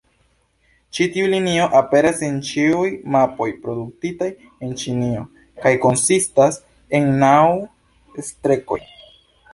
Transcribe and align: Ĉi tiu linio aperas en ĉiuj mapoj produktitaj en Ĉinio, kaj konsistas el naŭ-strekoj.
Ĉi 0.97 1.05
tiu 1.15 1.27
linio 1.33 1.65
aperas 1.79 2.23
en 2.27 2.39
ĉiuj 2.47 2.87
mapoj 3.15 3.47
produktitaj 3.67 4.31
en 4.69 4.73
Ĉinio, 4.85 5.27
kaj 5.67 5.75
konsistas 5.87 6.61
el 7.01 7.09
naŭ-strekoj. 7.25 8.85